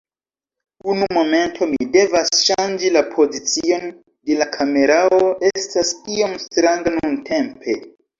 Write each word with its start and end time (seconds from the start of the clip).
Unu 0.91 1.07
momento, 1.17 1.65
mi 1.73 1.87
devas 1.97 2.31
ŝanĝi 2.45 2.89
la 2.95 3.03
pozicion 3.09 3.85
de 4.31 4.37
la 4.39 4.47
kamerao, 4.55 5.19
estas 5.51 5.93
iom 6.17 6.35
stranga 6.45 6.95
nuntempe. 6.97 7.77